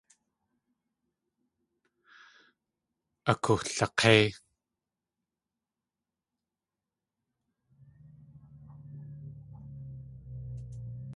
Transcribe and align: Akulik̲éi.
Akulik̲éi. 3.31 4.25